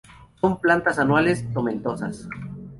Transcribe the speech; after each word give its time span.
Son 0.39 0.59
plantas 0.59 0.97
anuales, 0.97 1.45
tomentosas. 1.53 2.27